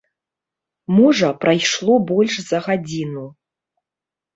Можа, 0.95 1.29
прайшло 1.45 2.01
больш 2.15 2.33
за 2.51 2.67
гадзіну. 2.73 3.25